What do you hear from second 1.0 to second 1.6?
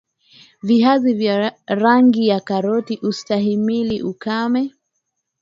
vya